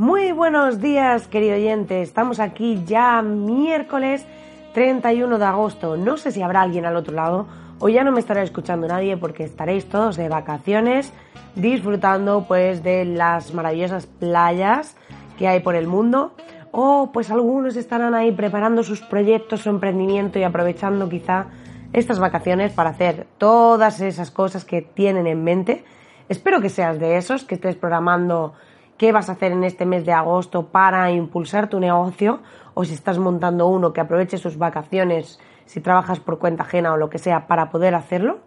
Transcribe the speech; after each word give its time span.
Muy 0.00 0.32
buenos 0.32 0.80
días, 0.80 1.28
querido 1.28 1.56
oyente. 1.56 2.00
Estamos 2.00 2.40
aquí 2.40 2.82
ya 2.86 3.20
miércoles 3.20 4.24
31 4.72 5.38
de 5.38 5.44
agosto. 5.44 5.98
No 5.98 6.16
sé 6.16 6.32
si 6.32 6.40
habrá 6.40 6.62
alguien 6.62 6.86
al 6.86 6.96
otro 6.96 7.14
lado 7.14 7.46
o 7.80 7.90
ya 7.90 8.02
no 8.02 8.10
me 8.10 8.20
estará 8.20 8.42
escuchando 8.42 8.88
nadie 8.88 9.18
porque 9.18 9.44
estaréis 9.44 9.86
todos 9.90 10.16
de 10.16 10.30
vacaciones 10.30 11.12
disfrutando 11.54 12.46
pues 12.48 12.82
de 12.82 13.04
las 13.04 13.52
maravillosas 13.52 14.06
playas 14.06 14.96
que 15.38 15.48
hay 15.48 15.60
por 15.60 15.74
el 15.74 15.86
mundo 15.86 16.32
o 16.70 17.10
pues 17.12 17.30
algunos 17.30 17.76
estarán 17.76 18.14
ahí 18.14 18.32
preparando 18.32 18.82
sus 18.82 19.02
proyectos, 19.02 19.60
su 19.60 19.68
emprendimiento 19.68 20.38
y 20.38 20.44
aprovechando 20.44 21.10
quizá 21.10 21.48
estas 21.92 22.18
vacaciones 22.18 22.72
para 22.72 22.88
hacer 22.88 23.26
todas 23.36 24.00
esas 24.00 24.30
cosas 24.30 24.64
que 24.64 24.80
tienen 24.80 25.26
en 25.26 25.44
mente. 25.44 25.84
Espero 26.30 26.62
que 26.62 26.70
seas 26.70 26.98
de 26.98 27.18
esos, 27.18 27.44
que 27.44 27.56
estés 27.56 27.76
programando 27.76 28.54
qué 29.00 29.12
vas 29.12 29.30
a 29.30 29.32
hacer 29.32 29.52
en 29.52 29.64
este 29.64 29.86
mes 29.86 30.04
de 30.04 30.12
agosto 30.12 30.66
para 30.66 31.10
impulsar 31.10 31.70
tu 31.70 31.80
negocio 31.80 32.40
o 32.74 32.84
si 32.84 32.92
estás 32.92 33.18
montando 33.18 33.66
uno 33.66 33.94
que 33.94 34.02
aproveche 34.02 34.36
sus 34.36 34.58
vacaciones, 34.58 35.40
si 35.64 35.80
trabajas 35.80 36.20
por 36.20 36.38
cuenta 36.38 36.64
ajena 36.64 36.92
o 36.92 36.98
lo 36.98 37.08
que 37.08 37.16
sea 37.16 37.46
para 37.46 37.70
poder 37.70 37.94
hacerlo. 37.94 38.40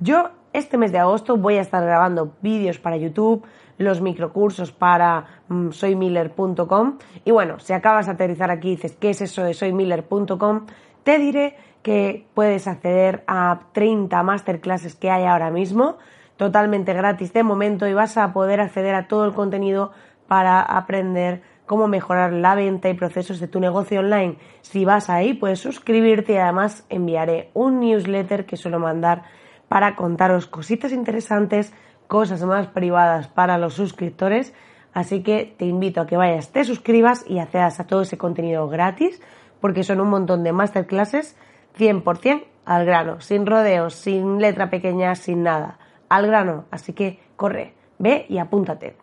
Yo 0.00 0.30
este 0.52 0.78
mes 0.78 0.90
de 0.90 0.98
agosto 0.98 1.36
voy 1.36 1.58
a 1.58 1.60
estar 1.60 1.84
grabando 1.84 2.32
vídeos 2.42 2.80
para 2.80 2.96
YouTube, 2.96 3.44
los 3.78 4.00
microcursos 4.00 4.72
para 4.72 5.26
mm, 5.46 5.70
soymiller.com 5.70 6.98
y 7.24 7.30
bueno, 7.30 7.60
si 7.60 7.72
acabas 7.72 8.06
de 8.06 8.12
aterrizar 8.12 8.50
aquí 8.50 8.72
y 8.72 8.74
dices, 8.74 8.96
¿qué 8.98 9.10
es 9.10 9.20
eso 9.20 9.44
de 9.44 9.54
soymiller.com? 9.54 10.66
Te 11.04 11.20
diré 11.20 11.56
que 11.82 12.26
puedes 12.34 12.66
acceder 12.66 13.22
a 13.28 13.60
30 13.70 14.20
masterclasses 14.24 14.96
que 14.96 15.12
hay 15.12 15.24
ahora 15.24 15.52
mismo 15.52 15.98
totalmente 16.36 16.92
gratis 16.92 17.32
de 17.32 17.42
momento 17.42 17.86
y 17.86 17.94
vas 17.94 18.16
a 18.16 18.32
poder 18.32 18.60
acceder 18.60 18.94
a 18.94 19.08
todo 19.08 19.24
el 19.24 19.34
contenido 19.34 19.92
para 20.26 20.60
aprender 20.60 21.42
cómo 21.66 21.88
mejorar 21.88 22.32
la 22.32 22.54
venta 22.54 22.88
y 22.88 22.94
procesos 22.94 23.40
de 23.40 23.48
tu 23.48 23.60
negocio 23.60 24.00
online. 24.00 24.36
Si 24.62 24.84
vas 24.84 25.08
ahí, 25.08 25.34
puedes 25.34 25.60
suscribirte 25.60 26.34
y 26.34 26.36
además 26.36 26.84
enviaré 26.88 27.50
un 27.54 27.80
newsletter 27.80 28.46
que 28.46 28.56
suelo 28.56 28.78
mandar 28.78 29.22
para 29.68 29.96
contaros 29.96 30.46
cositas 30.46 30.92
interesantes, 30.92 31.72
cosas 32.06 32.42
más 32.44 32.66
privadas 32.66 33.28
para 33.28 33.58
los 33.58 33.74
suscriptores. 33.74 34.52
Así 34.92 35.22
que 35.22 35.54
te 35.58 35.64
invito 35.64 36.00
a 36.00 36.06
que 36.06 36.16
vayas, 36.16 36.52
te 36.52 36.64
suscribas 36.64 37.24
y 37.28 37.38
accedas 37.38 37.80
a 37.80 37.86
todo 37.86 38.02
ese 38.02 38.18
contenido 38.18 38.68
gratis, 38.68 39.20
porque 39.60 39.82
son 39.82 40.00
un 40.00 40.08
montón 40.08 40.44
de 40.44 40.52
masterclasses 40.52 41.36
100% 41.78 42.44
al 42.66 42.84
grano, 42.84 43.20
sin 43.20 43.46
rodeos, 43.46 43.94
sin 43.94 44.38
letra 44.38 44.70
pequeña, 44.70 45.14
sin 45.14 45.42
nada 45.42 45.78
al 46.08 46.26
grano, 46.26 46.64
así 46.70 46.92
que 46.92 47.20
corre, 47.36 47.74
ve 47.98 48.26
y 48.28 48.38
apúntate. 48.38 48.96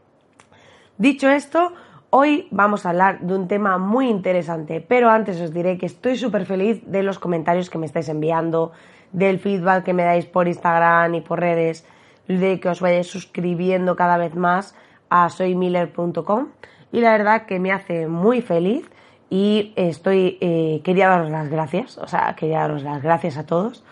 Dicho 0.97 1.29
esto, 1.29 1.73
hoy 2.09 2.47
vamos 2.51 2.85
a 2.85 2.89
hablar 2.89 3.21
de 3.21 3.35
un 3.35 3.47
tema 3.47 3.77
muy 3.77 4.09
interesante, 4.09 4.81
pero 4.81 5.09
antes 5.09 5.39
os 5.41 5.53
diré 5.53 5.77
que 5.77 5.85
estoy 5.85 6.15
súper 6.15 6.45
feliz 6.45 6.81
de 6.85 7.03
los 7.03 7.19
comentarios 7.19 7.69
que 7.69 7.77
me 7.77 7.85
estáis 7.85 8.09
enviando, 8.09 8.71
del 9.11 9.39
feedback 9.39 9.83
que 9.83 9.93
me 9.93 10.03
dais 10.03 10.25
por 10.25 10.47
Instagram 10.47 11.15
y 11.15 11.21
por 11.21 11.39
redes, 11.39 11.85
de 12.27 12.59
que 12.59 12.69
os 12.69 12.79
vayáis 12.79 13.07
suscribiendo 13.07 13.95
cada 13.95 14.17
vez 14.17 14.35
más 14.35 14.75
a 15.09 15.29
soymiller.com 15.29 16.49
y 16.91 17.01
la 17.01 17.11
verdad 17.11 17.45
que 17.45 17.59
me 17.59 17.71
hace 17.71 18.07
muy 18.07 18.41
feliz 18.41 18.89
y 19.29 19.73
estoy 19.75 20.37
eh, 20.41 20.81
quería 20.83 21.07
daros 21.07 21.29
las 21.29 21.49
gracias, 21.49 21.97
o 21.97 22.07
sea, 22.07 22.35
quería 22.35 22.59
daros 22.59 22.83
las 22.83 23.01
gracias 23.01 23.37
a 23.37 23.45
todos 23.45 23.83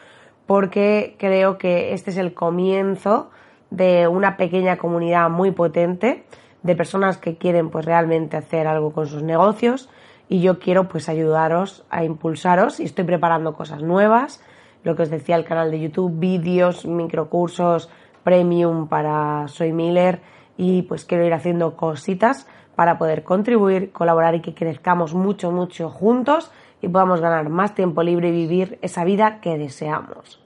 porque 0.49 1.15
creo 1.19 1.59
que 1.59 1.93
este 1.93 2.09
es 2.09 2.17
el 2.17 2.33
comienzo 2.33 3.29
de 3.69 4.07
una 4.07 4.35
pequeña 4.35 4.77
comunidad 4.77 5.29
muy 5.29 5.51
potente 5.51 6.23
de 6.63 6.75
personas 6.75 7.19
que 7.19 7.37
quieren 7.37 7.69
pues 7.69 7.85
realmente 7.85 8.35
hacer 8.35 8.65
algo 8.65 8.91
con 8.91 9.05
sus 9.05 9.21
negocios. 9.21 9.89
Y 10.27 10.41
yo 10.41 10.57
quiero 10.57 10.87
pues 10.87 11.07
ayudaros 11.07 11.85
a 11.91 12.03
impulsaros 12.03 12.79
y 12.79 12.85
estoy 12.85 13.03
preparando 13.03 13.53
cosas 13.53 13.83
nuevas, 13.83 14.41
lo 14.83 14.95
que 14.95 15.03
os 15.03 15.11
decía 15.11 15.35
el 15.35 15.45
canal 15.45 15.69
de 15.69 15.81
YouTube, 15.81 16.17
vídeos, 16.17 16.83
microcursos 16.83 17.87
premium 18.23 18.87
para 18.87 19.47
Soy 19.49 19.71
Miller. 19.71 20.19
Y 20.57 20.81
pues 20.81 21.05
quiero 21.05 21.27
ir 21.27 21.33
haciendo 21.35 21.77
cositas 21.77 22.47
para 22.75 22.97
poder 22.97 23.23
contribuir, 23.23 23.91
colaborar 23.91 24.33
y 24.33 24.41
que 24.41 24.55
crezcamos 24.55 25.13
mucho, 25.13 25.51
mucho 25.51 25.91
juntos 25.91 26.51
y 26.81 26.87
podamos 26.87 27.21
ganar 27.21 27.49
más 27.49 27.75
tiempo 27.75 28.03
libre 28.03 28.29
y 28.29 28.31
vivir 28.31 28.79
esa 28.81 29.03
vida 29.03 29.41
que 29.41 29.57
deseamos. 29.57 30.39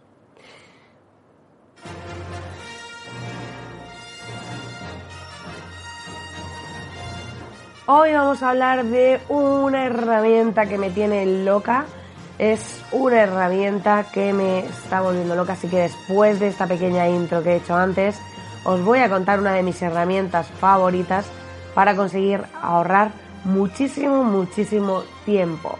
Hoy 7.86 8.14
vamos 8.14 8.42
a 8.42 8.52
hablar 8.52 8.86
de 8.86 9.20
una 9.28 9.86
herramienta 9.86 10.68
que 10.68 10.78
me 10.78 10.90
tiene 10.90 11.44
loca. 11.44 11.86
Es 12.40 12.82
una 12.94 13.22
herramienta 13.24 14.06
que 14.12 14.32
me 14.32 14.60
está 14.60 15.02
volviendo 15.02 15.36
loca, 15.36 15.54
así 15.54 15.68
que 15.68 15.80
después 15.80 16.40
de 16.40 16.48
esta 16.48 16.66
pequeña 16.66 17.10
intro 17.10 17.44
que 17.44 17.52
he 17.52 17.56
hecho 17.58 17.76
antes, 17.76 18.20
os 18.64 18.82
voy 18.82 19.00
a 19.00 19.10
contar 19.10 19.40
una 19.40 19.52
de 19.52 19.64
mis 19.64 19.82
herramientas 19.82 20.48
favoritas 20.48 21.30
para 21.76 21.94
conseguir 21.96 22.44
ahorrar 22.62 23.12
muchísimo, 23.44 24.24
muchísimo 24.24 25.04
tiempo. 25.26 25.78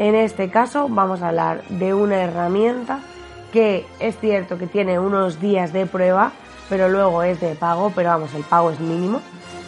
En 0.00 0.16
este 0.16 0.50
caso 0.50 0.88
vamos 0.88 1.22
a 1.22 1.28
hablar 1.28 1.62
de 1.68 1.94
una 1.94 2.16
herramienta 2.22 2.98
que 3.52 3.86
es 4.00 4.18
cierto 4.18 4.58
que 4.58 4.66
tiene 4.66 4.98
unos 4.98 5.40
días 5.40 5.72
de 5.72 5.86
prueba, 5.86 6.32
pero 6.68 6.88
luego 6.88 7.22
es 7.22 7.40
de 7.40 7.54
pago, 7.54 7.92
pero 7.94 8.08
vamos, 8.08 8.34
el 8.34 8.42
pago 8.42 8.72
es 8.72 8.80
mínimo 8.80 9.20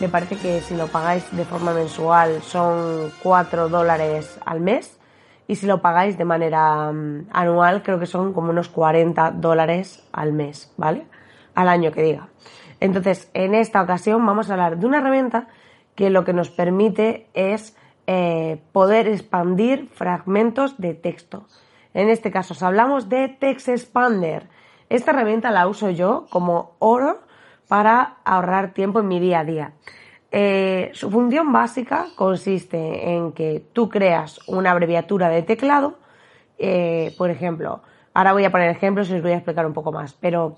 me 0.03 0.09
parece 0.09 0.37
que 0.37 0.61
si 0.63 0.75
lo 0.75 0.89
pagáis 0.89 1.25
de 1.31 1.45
forma 1.45 1.73
mensual 1.73 2.43
son 2.43 3.13
4 3.23 3.69
dólares 3.69 4.37
al 4.45 4.59
mes 4.59 4.99
y 5.47 5.55
si 5.55 5.67
lo 5.67 5.81
pagáis 5.81 6.19
de 6.19 6.25
manera 6.25 6.91
mm, 6.91 7.29
anual 7.31 7.85
creo 7.85 8.01
que 8.01 8.07
son 8.07 8.33
como 8.33 8.51
unos 8.51 8.69
40 8.69 9.31
dólares 9.31 10.05
al 10.11 10.33
mes, 10.33 10.73
¿vale? 10.77 11.07
Al 11.55 11.69
año 11.69 11.93
que 11.93 12.03
diga. 12.03 12.27
Entonces, 12.81 13.31
en 13.33 13.55
esta 13.55 13.81
ocasión 13.81 14.27
vamos 14.27 14.51
a 14.51 14.55
hablar 14.55 14.77
de 14.79 14.87
una 14.87 14.99
herramienta 14.99 15.47
que 15.95 16.11
lo 16.11 16.25
que 16.25 16.33
nos 16.33 16.51
permite 16.51 17.29
es 17.35 17.77
eh, 18.07 18.61
poder 18.73 19.09
expandir 19.09 19.89
fragmentos 19.95 20.79
de 20.79 20.95
texto. 20.95 21.45
En 21.95 22.09
este 22.09 22.31
caso 22.31 22.55
os 22.55 22.63
hablamos 22.63 23.09
de 23.09 23.29
Text 23.29 23.69
Expander. 23.69 24.49
Esta 24.89 25.13
herramienta 25.13 25.51
la 25.51 25.67
uso 25.69 25.91
yo 25.91 26.27
como 26.31 26.73
oro 26.79 27.21
para 27.69 28.17
ahorrar 28.25 28.75
tiempo 28.75 29.01
en 29.01 29.09
mi 29.09 29.21
día 29.21 29.41
a 29.41 29.45
día. 29.45 29.73
Eh, 30.31 30.91
su 30.95 31.11
función 31.11 31.53
básica 31.53 32.07
consiste 32.17 33.15
en 33.15 33.33
que 33.33 33.63
tú 33.73 33.89
creas 33.91 34.41
una 34.49 34.71
abreviatura 34.71 35.29
de 35.29 35.43
teclado, 35.43 35.99
eh, 36.59 37.15
por 37.19 37.31
ejemplo, 37.31 37.83
ahora 38.15 38.33
voy 38.33 38.45
a 38.45 38.51
poner 38.51 38.71
ejemplos 38.71 39.11
y 39.11 39.15
os 39.15 39.23
voy 39.23 39.33
a 39.33 39.37
explicar 39.37 39.67
un 39.67 39.75
poco 39.75 39.93
más, 39.93 40.15
pero 40.15 40.57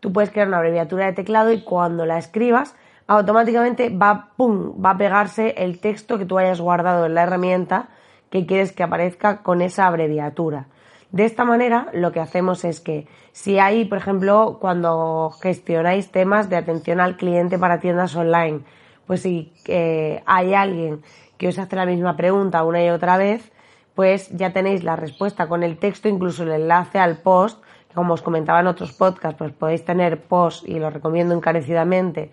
tú 0.00 0.12
puedes 0.12 0.30
crear 0.30 0.48
una 0.48 0.58
abreviatura 0.58 1.06
de 1.06 1.14
teclado 1.14 1.52
y 1.52 1.62
cuando 1.62 2.04
la 2.04 2.18
escribas, 2.18 2.76
automáticamente 3.06 3.90
va, 3.90 4.30
pum, 4.36 4.74
va 4.82 4.90
a 4.90 4.98
pegarse 4.98 5.54
el 5.58 5.80
texto 5.80 6.18
que 6.18 6.24
tú 6.24 6.38
hayas 6.38 6.60
guardado 6.60 7.06
en 7.06 7.14
la 7.14 7.22
herramienta 7.22 7.88
que 8.30 8.46
quieres 8.46 8.72
que 8.72 8.82
aparezca 8.82 9.42
con 9.42 9.62
esa 9.62 9.86
abreviatura. 9.86 10.66
De 11.12 11.24
esta 11.24 11.44
manera, 11.44 11.88
lo 11.92 12.10
que 12.10 12.20
hacemos 12.20 12.64
es 12.64 12.80
que 12.80 13.06
si 13.30 13.58
hay, 13.58 13.84
por 13.84 13.98
ejemplo, 13.98 14.58
cuando 14.60 15.30
gestionáis 15.40 16.10
temas 16.10 16.50
de 16.50 16.56
atención 16.56 17.00
al 17.00 17.16
cliente 17.16 17.58
para 17.58 17.78
tiendas 17.78 18.16
online, 18.16 18.62
pues 19.06 19.22
si 19.22 19.52
eh, 19.66 20.22
hay 20.26 20.54
alguien 20.54 21.02
que 21.38 21.48
os 21.48 21.58
hace 21.58 21.76
la 21.76 21.86
misma 21.86 22.16
pregunta 22.16 22.64
una 22.64 22.84
y 22.84 22.90
otra 22.90 23.16
vez, 23.16 23.52
pues 23.94 24.28
ya 24.30 24.52
tenéis 24.52 24.82
la 24.82 24.96
respuesta 24.96 25.46
con 25.46 25.62
el 25.62 25.78
texto, 25.78 26.08
incluso 26.08 26.42
el 26.42 26.52
enlace 26.52 26.98
al 26.98 27.18
post, 27.18 27.62
como 27.94 28.14
os 28.14 28.22
comentaba 28.22 28.58
en 28.58 28.66
otros 28.66 28.92
podcasts, 28.92 29.38
pues 29.38 29.52
podéis 29.52 29.84
tener 29.84 30.22
post 30.22 30.68
y 30.68 30.80
lo 30.80 30.90
recomiendo 30.90 31.32
encarecidamente 31.34 32.32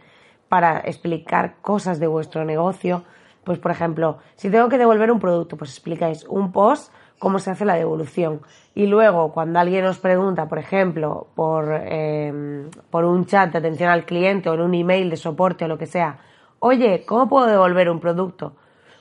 para 0.52 0.80
explicar 0.80 1.56
cosas 1.62 1.98
de 2.02 2.08
vuestro 2.08 2.44
negocio. 2.44 3.06
Pues 3.46 3.58
por 3.58 3.72
ejemplo, 3.72 4.18
si 4.36 4.50
tengo 4.50 4.68
que 4.68 4.78
devolver 4.78 5.10
un 5.10 5.22
producto, 5.22 5.56
pues 5.56 5.72
explicáis 5.72 6.26
un 6.26 6.52
post 6.52 6.94
cómo 7.20 7.40
se 7.40 7.52
hace 7.52 7.64
la 7.64 7.76
devolución. 7.76 8.42
Y 8.76 8.88
luego, 8.88 9.32
cuando 9.32 9.60
alguien 9.60 9.86
os 9.86 10.00
pregunta, 10.00 10.50
por 10.50 10.60
ejemplo, 10.60 11.28
por, 11.36 11.72
em, 11.86 12.70
por 12.90 13.06
un 13.06 13.26
chat 13.26 13.54
de 13.54 13.60
atención 13.60 13.90
al 13.92 14.04
cliente 14.04 14.50
o 14.50 14.56
en 14.56 14.60
un 14.60 14.74
email 14.74 15.10
de 15.10 15.16
soporte 15.16 15.64
o 15.64 15.70
lo 15.70 15.78
que 15.78 15.86
sea, 15.86 16.18
oye, 16.60 17.06
¿cómo 17.06 17.30
puedo 17.30 17.48
devolver 17.48 17.90
un 17.90 18.02
producto? 18.02 18.58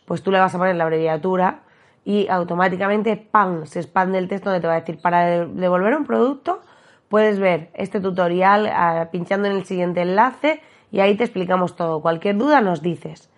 Pues 0.06 0.23
tú 0.23 0.31
le 0.31 0.38
vas 0.38 0.55
a 0.55 0.58
poner 0.58 0.76
la 0.76 0.85
abreviatura 0.85 1.62
y 2.05 2.29
automáticamente, 2.29 3.17
¡pam!, 3.17 3.67
se 3.67 3.81
expande 3.81 4.19
el 4.19 4.29
texto 4.29 4.50
donde 4.50 4.61
te 4.61 4.69
va 4.69 4.75
a 4.75 4.81
decir, 4.81 5.03
para 5.03 5.46
devolver 5.46 5.96
un 5.96 6.05
producto, 6.05 6.61
puedes 7.08 7.41
ver 7.41 7.70
este 7.75 8.00
tutorial 8.00 8.70
ah, 8.73 9.08
pinchando 9.11 9.49
en 9.49 9.56
el 9.56 9.64
siguiente 9.64 10.03
enlace 10.03 10.62
y 10.90 11.00
ahí 11.00 11.16
te 11.16 11.25
explicamos 11.25 11.76
todo. 11.76 12.00
Cualquier 12.00 12.37
duda 12.37 12.60
nos 12.60 12.82
dices. 12.82 13.31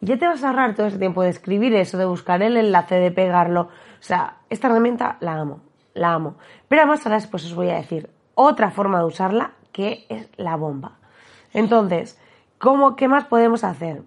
Y 0.00 0.06
ya 0.06 0.18
te 0.18 0.26
vas 0.26 0.42
a 0.42 0.48
ahorrar 0.48 0.74
todo 0.74 0.86
ese 0.86 0.98
tiempo 0.98 1.22
de 1.22 1.30
escribir 1.30 1.74
eso, 1.74 1.98
de 1.98 2.04
buscar 2.04 2.42
el 2.42 2.56
enlace, 2.56 2.96
de 2.96 3.10
pegarlo. 3.10 3.62
O 3.62 4.02
sea, 4.02 4.38
esta 4.50 4.68
herramienta 4.68 5.16
la 5.20 5.34
amo, 5.34 5.60
la 5.94 6.12
amo. 6.12 6.36
Pero 6.68 6.82
además 6.82 7.06
ahora 7.06 7.18
pues 7.30 7.44
os 7.44 7.54
voy 7.54 7.70
a 7.70 7.76
decir 7.76 8.10
otra 8.34 8.70
forma 8.70 8.98
de 8.98 9.04
usarla 9.04 9.52
que 9.72 10.06
es 10.08 10.28
la 10.36 10.56
bomba. 10.56 10.98
Entonces, 11.52 12.20
¿cómo, 12.58 12.96
¿qué 12.96 13.08
más 13.08 13.24
podemos 13.24 13.64
hacer? 13.64 14.02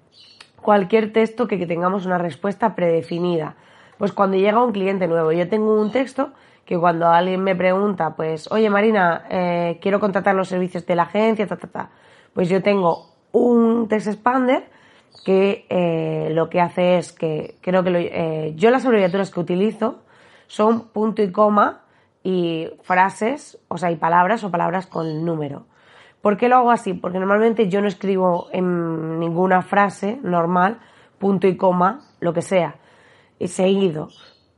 Cualquier 0.61 1.13
texto 1.13 1.47
que 1.47 1.65
tengamos 1.65 2.05
una 2.05 2.17
respuesta 2.17 2.75
predefinida. 2.75 3.55
Pues 3.97 4.11
cuando 4.11 4.37
llega 4.37 4.63
un 4.63 4.71
cliente 4.71 5.07
nuevo, 5.07 5.31
yo 5.31 5.47
tengo 5.47 5.79
un 5.79 5.91
texto 5.91 6.31
que 6.65 6.77
cuando 6.77 7.07
alguien 7.07 7.43
me 7.43 7.55
pregunta, 7.55 8.15
pues, 8.15 8.51
oye 8.51 8.69
Marina, 8.69 9.23
eh, 9.29 9.77
quiero 9.81 9.99
contratar 9.99 10.35
los 10.35 10.47
servicios 10.47 10.85
de 10.85 10.95
la 10.95 11.03
agencia, 11.03 11.45
ta, 11.47 11.55
ta, 11.55 11.67
ta, 11.67 11.89
pues 12.35 12.49
yo 12.49 12.61
tengo 12.61 13.15
un 13.31 13.87
text 13.87 14.07
expander 14.07 14.69
que 15.25 15.65
eh, 15.69 16.29
lo 16.33 16.49
que 16.49 16.61
hace 16.61 16.97
es 16.97 17.11
que 17.11 17.55
creo 17.61 17.83
que 17.83 18.11
eh, 18.13 18.53
yo 18.55 18.69
las 18.69 18.85
abreviaturas 18.85 19.31
que 19.31 19.39
utilizo 19.39 20.03
son 20.45 20.89
punto 20.89 21.23
y 21.23 21.31
coma 21.31 21.81
y 22.23 22.69
frases, 22.83 23.57
o 23.69 23.77
sea, 23.77 23.89
y 23.89 23.95
palabras 23.95 24.43
o 24.43 24.51
palabras 24.51 24.85
con 24.85 25.25
número. 25.25 25.65
¿Por 26.21 26.37
qué 26.37 26.49
lo 26.49 26.57
hago 26.57 26.71
así? 26.71 26.93
Porque 26.93 27.19
normalmente 27.19 27.69
yo 27.69 27.81
no 27.81 27.87
escribo 27.87 28.49
en 28.51 29.19
ninguna 29.19 29.61
frase 29.61 30.19
normal 30.21 30.79
punto 31.17 31.47
y 31.47 31.55
coma, 31.55 32.01
lo 32.19 32.33
que 32.33 32.41
sea 32.41 32.75
seguido. 33.39 34.09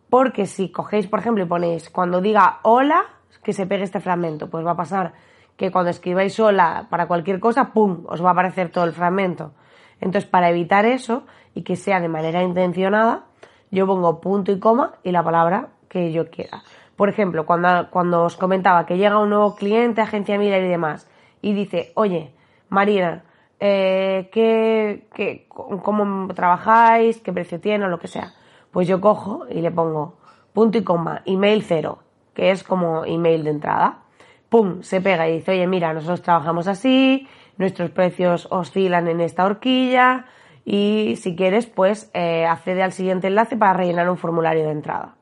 Porque 0.09 0.45
si 0.45 0.71
cogéis, 0.71 1.07
por 1.07 1.19
ejemplo, 1.19 1.43
y 1.43 1.47
ponéis 1.47 1.89
cuando 1.89 2.21
diga 2.21 2.59
hola, 2.63 3.03
que 3.43 3.53
se 3.53 3.65
pegue 3.65 3.83
este 3.83 3.99
fragmento, 3.99 4.49
pues 4.49 4.65
va 4.65 4.71
a 4.71 4.77
pasar 4.77 5.13
que 5.57 5.71
cuando 5.71 5.89
escribáis 5.89 6.39
hola 6.39 6.87
para 6.89 7.07
cualquier 7.07 7.39
cosa, 7.39 7.73
¡pum!, 7.73 8.05
os 8.07 8.23
va 8.23 8.29
a 8.29 8.31
aparecer 8.31 8.69
todo 8.69 8.85
el 8.85 8.93
fragmento. 8.93 9.51
Entonces, 9.99 10.29
para 10.29 10.49
evitar 10.49 10.85
eso 10.85 11.23
y 11.53 11.63
que 11.63 11.75
sea 11.75 11.99
de 11.99 12.07
manera 12.07 12.43
intencionada, 12.43 13.25
yo 13.71 13.85
pongo 13.85 14.21
punto 14.21 14.51
y 14.51 14.59
coma 14.59 14.93
y 15.03 15.11
la 15.11 15.23
palabra 15.23 15.69
que 15.89 16.11
yo 16.11 16.29
quiera. 16.29 16.63
Por 16.95 17.09
ejemplo, 17.09 17.45
cuando, 17.45 17.89
cuando 17.89 18.23
os 18.23 18.37
comentaba 18.37 18.85
que 18.85 18.97
llega 18.97 19.19
un 19.19 19.29
nuevo 19.29 19.55
cliente, 19.55 20.01
agencia 20.01 20.37
Miller 20.37 20.63
y 20.63 20.69
demás, 20.69 21.09
y 21.41 21.53
dice, 21.53 21.91
oye, 21.95 22.33
Marina, 22.69 23.23
eh, 23.59 24.29
¿qué, 24.31 25.07
qué, 25.13 25.47
¿cómo 25.49 26.27
trabajáis? 26.33 27.19
¿Qué 27.19 27.33
precio 27.33 27.59
tiene? 27.59 27.85
O 27.85 27.89
lo 27.89 27.99
que 27.99 28.07
sea 28.07 28.33
pues 28.77 28.87
yo 28.87 29.01
cojo 29.01 29.45
y 29.49 29.61
le 29.61 29.71
pongo 29.71 30.17
punto 30.53 30.77
y 30.77 30.83
coma, 30.83 31.23
email 31.25 31.63
cero, 31.63 31.97
que 32.35 32.51
es 32.51 32.63
como 32.63 33.05
email 33.05 33.43
de 33.43 33.49
entrada. 33.49 34.03
Pum, 34.49 34.81
se 34.81 35.01
pega 35.01 35.27
y 35.27 35.37
dice, 35.37 35.51
oye, 35.51 35.67
mira, 35.67 35.93
nosotros 35.93 36.21
trabajamos 36.21 36.67
así, 36.67 37.27
nuestros 37.57 37.89
precios 37.89 38.47
oscilan 38.49 39.07
en 39.07 39.19
esta 39.19 39.45
horquilla 39.45 40.25
y 40.63 41.15
si 41.17 41.35
quieres, 41.35 41.65
pues 41.65 42.09
eh, 42.13 42.45
accede 42.45 42.83
al 42.83 42.93
siguiente 42.93 43.27
enlace 43.27 43.57
para 43.57 43.73
rellenar 43.73 44.09
un 44.09 44.17
formulario 44.17 44.63
de 44.65 44.71
entrada. 44.71 45.15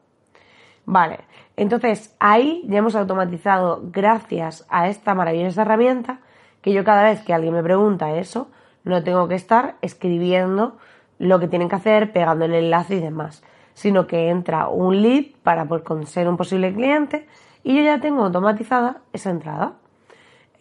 Vale, 0.86 1.19
entonces 1.56 2.16
ahí 2.19 2.63
ya 2.68 2.77
hemos 2.77 2.95
automatizado, 2.95 3.81
gracias 3.86 4.66
a 4.69 4.88
esta 4.88 5.16
maravillosa 5.16 5.63
herramienta, 5.63 6.19
que 6.62 6.74
yo 6.74 6.83
cada 6.83 7.04
vez 7.04 7.21
que 7.21 7.33
alguien 7.33 7.54
me 7.54 7.63
pregunta 7.63 8.16
eso, 8.16 8.50
no 8.83 9.04
tengo 9.04 9.28
que 9.28 9.36
estar 9.36 9.75
escribiendo 9.81 10.78
lo 11.18 11.39
que 11.39 11.48
tienen 11.48 11.69
que 11.69 11.75
hacer, 11.75 12.12
pegando 12.12 12.45
el 12.45 12.54
enlace 12.54 12.95
y 12.95 13.00
demás, 13.00 13.44
sino 13.74 14.06
que 14.06 14.30
entra 14.30 14.68
un 14.68 15.01
lead 15.01 15.25
para 15.44 15.66
poder 15.66 16.06
ser 16.06 16.28
un 16.28 16.38
posible 16.38 16.74
cliente 16.74 17.28
y 17.65 17.75
yo 17.75 17.81
ya 17.81 18.00
tengo 18.00 18.23
automatizada 18.23 19.01
esa 19.12 19.31
entrada. 19.31 19.73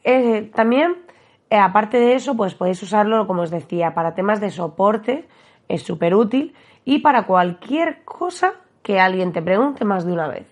Eh, 0.04 0.50
también, 0.54 0.96
eh, 1.50 1.58
aparte 1.58 2.00
de 2.00 2.14
eso, 2.14 2.34
pues 2.34 2.54
podéis 2.54 2.82
usarlo, 2.82 3.26
como 3.26 3.42
os 3.42 3.50
decía, 3.50 3.92
para 3.94 4.14
temas 4.14 4.40
de 4.40 4.50
soporte, 4.50 5.28
es 5.68 5.82
súper 5.82 6.14
útil, 6.14 6.54
y 6.86 7.00
para 7.00 7.26
cualquier 7.26 8.04
cosa 8.04 8.54
que 8.82 9.00
alguien 9.00 9.32
te 9.32 9.42
pregunte 9.42 9.84
más 9.84 10.06
de 10.06 10.12
una 10.12 10.28
vez. 10.28 10.46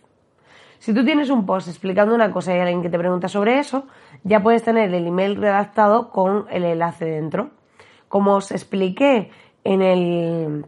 Si 0.79 0.93
tú 0.93 1.07
tienes 1.07 1.31
un 1.31 1.47
post 1.47 1.69
explicando 1.69 2.15
una 2.15 2.31
cosa 2.31 2.55
y 2.55 2.61
alguien 2.61 2.83
que 2.83 2.91
te 2.91 2.99
pregunta 2.99 3.29
sobre 3.29 3.59
eso, 3.59 3.87
ya 4.23 4.43
puedes 4.43 4.63
tener 4.63 4.93
el 4.93 5.07
email 5.07 5.37
redactado 5.37 6.11
con 6.11 6.45
el 6.51 6.65
enlace 6.65 7.07
dentro. 7.07 7.51
Como 8.09 8.35
os 8.35 8.53
expliqué 8.53 9.31
en 9.65 9.81
el, 9.81 10.67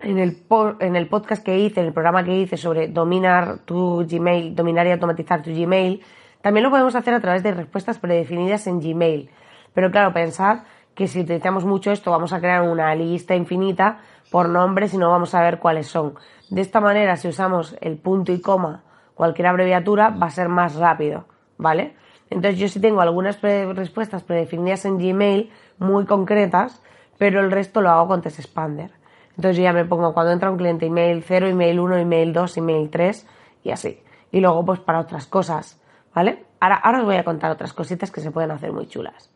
en 0.00 0.18
el, 0.18 0.42
en 0.80 0.96
el 0.96 1.08
podcast 1.08 1.44
que 1.44 1.58
hice, 1.58 1.80
en 1.80 1.86
el 1.86 1.92
programa 1.92 2.24
que 2.24 2.34
hice 2.34 2.56
sobre 2.56 2.88
dominar 2.88 3.58
tu 3.64 4.06
Gmail, 4.08 4.54
dominar 4.54 4.86
y 4.86 4.92
automatizar 4.92 5.42
tu 5.42 5.50
Gmail, 5.50 6.02
también 6.42 6.64
lo 6.64 6.70
podemos 6.70 6.94
hacer 6.94 7.14
a 7.14 7.20
través 7.20 7.42
de 7.42 7.52
respuestas 7.52 7.98
predefinidas 7.98 8.66
en 8.66 8.80
Gmail. 8.80 9.30
Pero 9.74 9.90
claro, 9.90 10.12
pensad 10.12 10.60
que 10.94 11.08
si 11.08 11.20
utilizamos 11.20 11.64
mucho 11.64 11.90
esto 11.92 12.10
vamos 12.10 12.32
a 12.32 12.40
crear 12.40 12.62
una 12.62 12.94
lista 12.94 13.34
infinita 13.34 13.98
por 14.30 14.48
nombres 14.48 14.94
y 14.94 14.98
no 14.98 15.10
vamos 15.10 15.34
a 15.34 15.42
ver 15.42 15.58
cuáles 15.58 15.86
son. 15.86 16.14
De 16.50 16.60
esta 16.60 16.80
manera, 16.80 17.16
si 17.16 17.28
usamos 17.28 17.76
el 17.80 17.98
punto 17.98 18.32
y 18.32 18.40
coma, 18.40 18.84
cualquier 19.14 19.48
abreviatura, 19.48 20.10
va 20.10 20.26
a 20.26 20.30
ser 20.30 20.48
más 20.48 20.76
rápido, 20.76 21.26
¿vale? 21.58 21.96
Entonces 22.30 22.58
yo 22.58 22.68
sí 22.68 22.80
tengo 22.80 23.00
algunas 23.00 23.40
respuestas 23.40 24.22
predefinidas 24.22 24.84
en 24.84 24.98
Gmail 24.98 25.50
muy 25.78 26.06
concretas 26.06 26.82
pero 27.18 27.40
el 27.40 27.50
resto 27.50 27.80
lo 27.80 27.90
hago 27.90 28.08
con 28.08 28.22
Test 28.22 28.38
Expander. 28.38 28.90
Entonces 29.36 29.56
yo 29.58 29.62
ya 29.62 29.72
me 29.72 29.84
pongo 29.84 30.14
cuando 30.14 30.32
entra 30.32 30.50
un 30.50 30.56
cliente 30.56 30.86
email 30.86 31.22
0, 31.22 31.48
email 31.48 31.78
1, 31.78 31.96
email 31.98 32.32
2, 32.32 32.56
email 32.56 32.90
3 32.90 33.26
y 33.64 33.70
así. 33.70 34.02
Y 34.32 34.40
luego 34.40 34.64
pues 34.64 34.80
para 34.80 35.00
otras 35.00 35.26
cosas, 35.26 35.80
¿vale? 36.14 36.44
Ahora, 36.60 36.76
ahora 36.76 37.00
os 37.00 37.04
voy 37.04 37.16
a 37.16 37.24
contar 37.24 37.50
otras 37.50 37.72
cositas 37.72 38.10
que 38.10 38.20
se 38.20 38.30
pueden 38.30 38.50
hacer 38.50 38.72
muy 38.72 38.86
chulas. 38.86 39.30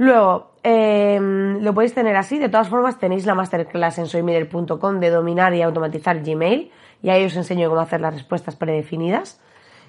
Luego, 0.00 0.52
em, 0.62 1.62
lo 1.62 1.74
podéis 1.74 1.92
tener 1.92 2.16
así. 2.16 2.38
De 2.38 2.48
todas 2.48 2.70
formas, 2.70 2.98
tenéis 2.98 3.26
la 3.26 3.34
masterclass 3.34 3.98
en 3.98 4.06
soymider.com 4.06 4.98
de 4.98 5.10
dominar 5.10 5.52
y 5.52 5.60
automatizar 5.60 6.22
Gmail. 6.22 6.70
Y 7.02 7.10
ahí 7.10 7.24
os 7.26 7.36
enseño 7.36 7.68
cómo 7.68 7.82
hacer 7.82 8.00
las 8.00 8.14
respuestas 8.14 8.56
predefinidas. 8.56 9.42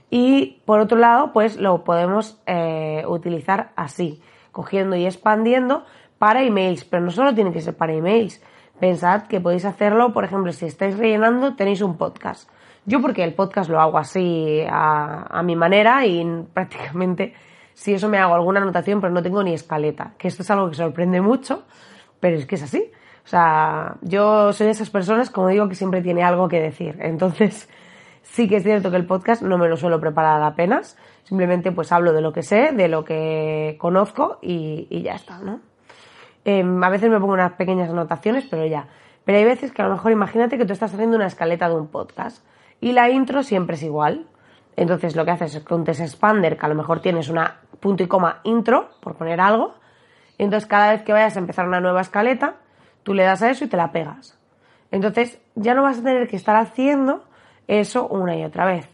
Y 0.09 0.61
por 0.65 0.81
otro 0.81 0.97
lado, 0.97 1.31
pues 1.31 1.55
lo 1.55 1.85
podemos 1.85 2.41
eh, 2.45 3.05
utilizar 3.07 3.71
así, 3.77 4.21
cogiendo 4.51 4.97
y 4.97 5.05
expandiendo 5.05 5.85
para 6.17 6.43
emails, 6.43 6.83
pero 6.83 7.01
no 7.01 7.11
solo 7.11 7.33
tiene 7.33 7.53
que 7.53 7.61
ser 7.61 7.77
para 7.77 7.93
emails. 7.93 8.41
Pensad 8.81 9.27
que 9.27 9.39
podéis 9.39 9.63
hacerlo, 9.65 10.11
por 10.11 10.23
ejemplo, 10.23 10.51
si 10.51 10.65
estáis 10.65 10.97
rellenando, 10.97 11.55
tenéis 11.55 11.81
un 11.81 11.97
podcast. 11.97 12.49
Yo 12.83 12.99
porque 12.99 13.23
el 13.23 13.35
podcast 13.35 13.69
lo 13.69 13.79
hago 13.79 13.99
así 13.99 14.63
a, 14.67 15.39
mi 15.43 15.55
manera 15.55 16.03
y 16.07 16.25
prácticamente 16.53 17.35
si 17.75 17.93
eso 17.93 18.09
me 18.09 18.17
hago 18.17 18.33
alguna 18.33 18.59
anotación, 18.59 18.99
pero 18.99 19.13
no 19.13 19.21
tengo 19.21 19.43
ni 19.43 19.53
escaleta, 19.53 20.13
que 20.17 20.27
esto 20.27 20.41
es 20.41 20.49
algo 20.49 20.67
que 20.67 20.77
sorprende 20.77 21.21
mucho, 21.21 21.61
pero 22.19 22.37
es 22.37 22.47
que 22.47 22.55
es 22.55 22.63
así. 22.63 22.91
O 23.23 23.27
sea, 23.27 23.97
yo 24.01 24.51
soy 24.51 24.65
de 24.65 24.71
esas 24.71 24.89
personas, 24.89 25.29
como 25.29 25.49
digo, 25.49 25.69
que 25.69 25.75
siempre 25.75 26.01
tiene 26.01 26.23
algo 26.23 26.47
que 26.47 26.59
decir. 26.59 26.97
Entonces, 27.01 27.69
sí 28.23 28.49
que 28.49 28.55
es 28.55 28.63
cierto 28.63 28.89
que 28.89 28.97
el 28.97 29.05
podcast 29.05 29.43
no 29.43 29.59
me 29.59 29.69
lo 29.69 29.77
suelo 29.77 30.01
preparar 30.01 30.41
apenas, 30.41 30.97
simplemente 31.21 31.71
pues 31.71 31.91
hablo 31.91 32.13
de 32.13 32.21
lo 32.21 32.33
que 32.33 32.41
sé, 32.41 32.71
de 32.71 32.87
lo 32.87 33.05
que 33.05 33.75
conozco 33.79 34.39
y, 34.41 34.87
y 34.89 35.03
ya 35.03 35.13
está, 35.13 35.37
¿no? 35.37 35.70
Em, 36.45 36.83
a 36.83 36.89
veces 36.89 37.09
me 37.09 37.19
pongo 37.19 37.33
unas 37.33 37.53
pequeñas 37.53 37.89
anotaciones, 37.89 38.45
pero 38.49 38.65
ya. 38.65 38.87
Pero 39.25 39.37
hay 39.37 39.45
veces 39.45 39.71
que 39.71 39.81
a 39.81 39.85
lo 39.85 39.93
mejor 39.93 40.11
imagínate 40.11 40.57
que 40.57 40.65
tú 40.65 40.73
estás 40.73 40.93
haciendo 40.93 41.15
una 41.15 41.27
escaleta 41.27 41.69
de 41.69 41.75
un 41.75 41.87
podcast 41.87 42.45
y 42.79 42.93
la 42.93 43.09
intro 43.09 43.43
siempre 43.43 43.75
es 43.75 43.83
igual. 43.83 44.25
Entonces 44.75 45.15
lo 45.15 45.25
que 45.25 45.31
haces 45.31 45.55
es 45.55 45.65
un 45.69 45.83
test 45.83 46.01
expander, 46.01 46.57
que 46.57 46.65
a 46.65 46.69
lo 46.69 46.75
mejor 46.75 47.01
tienes 47.01 47.29
una 47.29 47.59
punto 47.79 48.03
y 48.03 48.07
coma 48.07 48.39
intro, 48.43 48.89
por 49.01 49.15
poner 49.15 49.39
algo. 49.41 49.75
Entonces 50.37 50.67
cada 50.67 50.91
vez 50.91 51.03
que 51.03 51.13
vayas 51.13 51.35
a 51.35 51.39
empezar 51.39 51.67
una 51.67 51.81
nueva 51.81 52.01
escaleta, 52.01 52.55
tú 53.03 53.13
le 53.13 53.23
das 53.23 53.41
a 53.41 53.49
eso 53.49 53.65
y 53.65 53.67
te 53.67 53.77
la 53.77 53.91
pegas. 53.91 54.39
Entonces 54.89 55.39
ya 55.55 55.73
no 55.73 55.83
vas 55.83 55.99
a 55.99 56.03
tener 56.03 56.27
que 56.27 56.35
estar 56.35 56.55
haciendo 56.55 57.23
eso 57.67 58.07
una 58.07 58.35
y 58.35 58.43
otra 58.43 58.65
vez. 58.65 58.89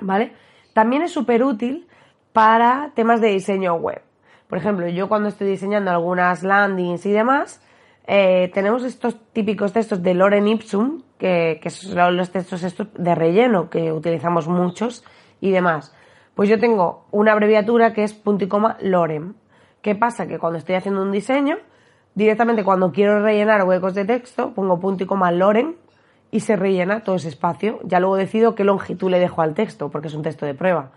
¿vale? 0.00 0.32
También 0.72 1.02
es 1.02 1.12
súper 1.12 1.42
útil 1.42 1.86
para 2.32 2.92
temas 2.94 3.20
de 3.20 3.28
diseño 3.28 3.74
web. 3.74 4.02
Por 4.50 4.58
ejemplo, 4.58 4.88
yo 4.88 5.08
cuando 5.08 5.28
estoy 5.28 5.46
diseñando 5.46 5.92
algunas 5.92 6.42
landings 6.42 7.06
y 7.06 7.12
demás, 7.12 7.62
eh, 8.08 8.50
tenemos 8.52 8.82
estos 8.82 9.16
típicos 9.32 9.72
textos 9.72 10.02
de 10.02 10.12
Loren 10.12 10.48
Ipsum, 10.48 11.02
que, 11.18 11.60
son 11.70 12.16
los 12.16 12.32
textos 12.32 12.64
estos 12.64 12.88
de 12.94 13.14
relleno, 13.14 13.70
que 13.70 13.92
utilizamos 13.92 14.48
muchos 14.48 15.04
y 15.40 15.52
demás. 15.52 15.94
Pues 16.34 16.48
yo 16.48 16.58
tengo 16.58 17.06
una 17.12 17.30
abreviatura 17.30 17.92
que 17.92 18.02
es 18.02 18.12
punto 18.12 18.44
y 18.44 18.48
coma 18.48 18.76
Lorem. 18.80 19.34
¿Qué 19.82 19.94
pasa? 19.94 20.26
Que 20.26 20.40
cuando 20.40 20.58
estoy 20.58 20.74
haciendo 20.74 21.00
un 21.00 21.12
diseño, 21.12 21.58
directamente 22.16 22.64
cuando 22.64 22.90
quiero 22.90 23.22
rellenar 23.22 23.62
huecos 23.62 23.94
de 23.94 24.04
texto, 24.04 24.52
pongo 24.52 24.80
punto 24.80 25.04
y 25.04 25.06
coma 25.06 25.30
Lorem 25.30 25.76
y 26.32 26.40
se 26.40 26.56
rellena 26.56 27.04
todo 27.04 27.14
ese 27.14 27.28
espacio. 27.28 27.78
Ya 27.84 28.00
luego 28.00 28.16
decido 28.16 28.56
qué 28.56 28.64
longitud 28.64 29.10
le 29.12 29.20
dejo 29.20 29.42
al 29.42 29.54
texto, 29.54 29.90
porque 29.90 30.08
es 30.08 30.14
un 30.14 30.22
texto 30.22 30.44
de 30.44 30.54
prueba. 30.54 30.90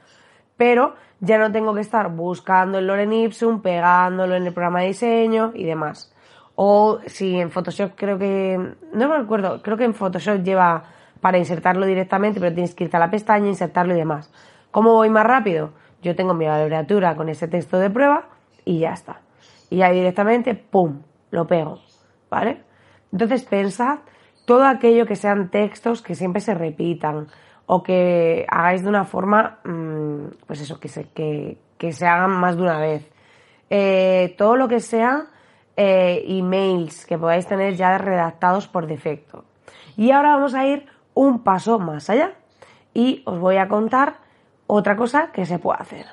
Pero 0.57 0.95
ya 1.19 1.37
no 1.37 1.51
tengo 1.51 1.73
que 1.73 1.81
estar 1.81 2.09
buscando 2.09 2.79
el 2.79 2.87
Lorem 2.87 3.11
Ipsum, 3.11 3.61
pegándolo 3.61 4.35
en 4.35 4.45
el 4.45 4.53
programa 4.53 4.81
de 4.81 4.87
diseño 4.87 5.51
y 5.53 5.63
demás. 5.63 6.13
O 6.55 6.99
si 7.07 7.39
en 7.39 7.49
Photoshop 7.49 7.93
creo 7.95 8.17
que, 8.17 8.57
no 8.93 9.09
me 9.09 9.15
acuerdo, 9.15 9.61
creo 9.61 9.77
que 9.77 9.85
en 9.85 9.93
Photoshop 9.93 10.43
lleva 10.43 10.83
para 11.21 11.37
insertarlo 11.37 11.85
directamente, 11.85 12.39
pero 12.39 12.53
tienes 12.53 12.75
que 12.75 12.83
irte 12.83 12.97
a 12.97 12.99
la 12.99 13.09
pestaña, 13.09 13.47
insertarlo 13.47 13.93
y 13.93 13.97
demás. 13.97 14.31
¿Cómo 14.71 14.93
voy 14.93 15.09
más 15.09 15.25
rápido? 15.25 15.71
Yo 16.01 16.15
tengo 16.15 16.33
mi 16.33 16.45
abreviatura 16.45 17.15
con 17.15 17.29
ese 17.29 17.47
texto 17.47 17.79
de 17.79 17.89
prueba 17.89 18.25
y 18.65 18.79
ya 18.79 18.91
está. 18.91 19.21
Y 19.69 19.77
ya 19.77 19.89
directamente, 19.89 20.53
¡pum!, 20.53 21.01
lo 21.31 21.47
pego. 21.47 21.79
¿Vale? 22.29 22.63
Entonces 23.11 23.43
pensad 23.43 23.99
todo 24.45 24.65
aquello 24.65 25.05
que 25.05 25.15
sean 25.15 25.49
textos 25.49 26.01
que 26.01 26.15
siempre 26.15 26.41
se 26.41 26.53
repitan 26.53 27.27
o 27.73 27.81
que 27.81 28.45
hagáis 28.49 28.83
de 28.83 28.89
una 28.89 29.03
forma, 29.03 29.57
mm, 29.63 30.45
pues 30.45 30.61
eso, 30.61 30.79
que 30.79 30.87
se, 30.87 31.09
que, 31.09 31.57
se 31.91 32.05
hagan 32.05 32.29
más 32.29 32.55
de 32.55 32.61
una 32.61 32.77
vez. 32.77 33.09
Eh, 33.71 34.35
todo 34.37 34.55
lo 34.55 34.67
que 34.67 34.79
sea 34.79 35.25
eh, 35.75 36.23
emails 36.27 37.07
que 37.07 37.17
podáis 37.17 37.47
tener 37.47 37.73
ya 37.73 37.97
redactados 37.97 38.67
por 38.67 38.85
defecto. 38.85 39.45
Y 39.97 40.11
ahora 40.11 40.35
vamos 40.35 40.53
a 40.53 40.67
ir 40.67 40.85
un 41.15 41.43
paso 41.43 41.79
más 41.79 42.11
allá 42.11 42.35
y 42.93 43.23
os 43.25 43.39
voy 43.39 43.57
a 43.57 43.67
contar 43.67 44.17
otra 44.67 44.95
cosa 44.95 45.31
que 45.31 45.47
se 45.47 45.57
puede 45.57 45.81
hacer. 45.81 46.05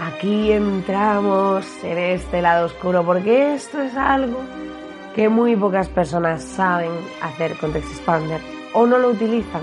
Aquí 0.00 0.50
entramos 0.50 1.64
en 1.84 1.98
este 1.98 2.42
lado 2.42 2.66
oscuro 2.66 3.04
porque 3.04 3.54
esto 3.54 3.80
es 3.80 3.96
algo 3.96 4.40
que 5.14 5.28
muy 5.28 5.54
pocas 5.54 5.88
personas 5.88 6.42
saben 6.42 6.90
hacer 7.22 7.56
con 7.56 7.70
Expander 7.76 8.53
o 8.74 8.86
no 8.86 8.98
lo 8.98 9.08
utilizan. 9.08 9.62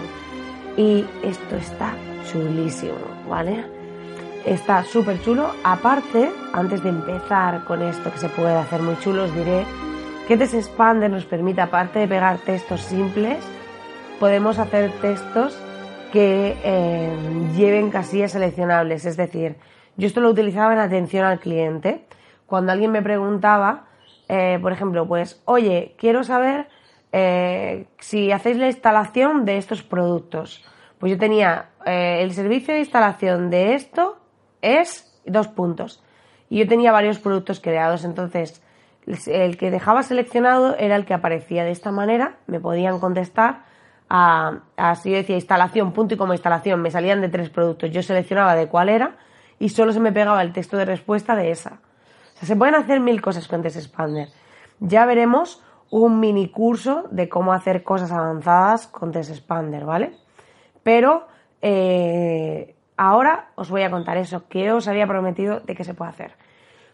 Y 0.78 1.06
esto 1.24 1.56
está 1.58 1.94
chulísimo, 2.32 2.96
¿vale? 3.30 3.82
está 4.46 4.84
súper 4.84 5.22
chulo. 5.22 5.52
Aparte, 5.64 6.32
antes 6.54 6.84
de 6.84 6.90
empezar 6.90 7.64
con 7.66 7.82
esto 7.82 8.12
que 8.12 8.18
se 8.18 8.30
puede 8.30 8.56
hacer 8.56 8.82
muy 8.82 8.98
chulo, 9.00 9.24
os 9.26 9.36
diré 9.36 9.66
que 10.28 10.36
Expander 10.36 11.10
nos 11.12 11.26
permite, 11.26 11.62
aparte 11.62 12.00
de 12.00 12.08
pegar 12.08 12.38
textos 12.40 12.82
simples, 12.82 13.38
podemos 14.20 14.60
hacer 14.60 14.92
textos 15.02 15.58
que 16.14 16.58
eh, 16.64 17.16
lleven 17.56 17.90
casillas 17.90 18.32
seleccionables. 18.32 19.06
Es 19.06 19.18
decir, 19.18 19.58
yo 19.98 20.08
esto 20.08 20.22
lo 20.22 20.30
utilizaba 20.30 20.74
en 20.74 20.80
atención 20.80 21.26
al 21.26 21.40
cliente. 21.40 22.06
Cuando 22.46 22.72
alguien 22.72 22.92
me 22.92 23.02
preguntaba, 23.02 23.88
eh, 24.30 24.58
por 24.62 24.72
ejemplo, 24.72 25.08
pues, 25.08 25.42
oye, 25.46 25.96
quiero 25.98 26.24
saber 26.24 26.68
eh, 27.12 27.88
si 28.00 28.32
hacéis 28.32 28.58
la 28.58 28.68
instalación 28.68 29.46
de 29.46 29.58
estos 29.58 29.84
productos. 29.84 30.64
Pues 31.00 31.12
yo 31.12 31.18
tenía 31.18 31.70
el 31.86 32.32
servicio 32.34 32.74
de 32.74 32.82
instalación 32.82 33.50
de 33.50 33.74
esto 33.74 34.20
es 34.62 35.12
dos 35.26 35.48
puntos. 35.48 36.04
Y 36.50 36.60
yo 36.60 36.68
tenía 36.68 36.92
varios 36.92 37.18
productos 37.20 37.60
creados, 37.60 38.04
entonces 38.04 38.62
el 39.28 39.58
que 39.58 39.72
dejaba 39.72 40.04
seleccionado 40.04 40.76
era 40.78 40.96
el 40.96 41.06
que 41.06 41.14
aparecía 41.14 41.64
de 41.64 41.72
esta 41.72 41.92
manera, 41.92 42.36
me 42.48 42.60
podían 42.60 43.00
contestar 43.00 43.64
a, 44.10 44.62
si 45.02 45.12
yo 45.12 45.18
decía 45.18 45.36
instalación, 45.36 45.94
punto 45.94 46.16
y 46.16 46.18
como 46.18 46.34
instalación, 46.34 46.82
me 46.82 46.92
salían 46.92 47.22
de 47.22 47.30
tres 47.30 47.50
productos, 47.50 47.90
yo 47.92 48.04
seleccionaba 48.04 48.56
de 48.56 48.68
cuál 48.68 48.90
era 48.90 49.16
y 49.58 49.70
solo 49.70 49.94
se 49.94 50.02
me 50.02 50.12
pegaba 50.12 50.42
el 50.42 50.52
texto 50.52 50.76
de 50.76 50.86
respuesta 50.86 51.36
de 51.36 51.52
esa. 51.52 51.80
O 52.36 52.38
sea, 52.38 52.48
se 52.48 52.56
pueden 52.56 52.76
hacer 52.76 53.00
mil 53.00 53.22
cosas 53.22 53.48
con 53.48 53.66
Expander. 53.66 54.28
Ya 54.80 55.06
veremos 55.06 55.64
un 55.92 56.20
mini 56.20 56.50
curso 56.50 57.04
de 57.12 57.30
cómo 57.30 57.54
hacer 57.54 57.84
cosas 57.84 58.12
avanzadas 58.12 58.88
con 58.88 59.16
Expander, 59.16 59.86
¿vale? 59.86 60.18
Pero 60.84 61.28
eh, 61.62 62.76
Ahora 63.04 63.50
os 63.56 63.72
voy 63.72 63.82
a 63.82 63.90
contar 63.90 64.18
eso 64.18 64.48
que 64.48 64.72
os 64.72 64.88
había 64.88 65.08
prometido 65.08 65.60
de 65.62 65.74
que 65.74 65.84
se 65.84 65.96
puede 65.96 66.12
hacer. 66.12 66.34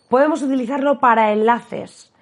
Podemos 0.08 0.42
utilizarlo 0.42 1.02
para 1.02 1.34
enlaces. 1.34 2.14